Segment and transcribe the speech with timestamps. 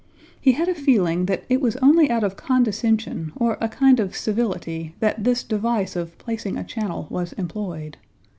[0.41, 4.15] He had a feeling that it was only out of condescension or a kind of
[4.17, 7.97] civility that this device of placing a channel was employed.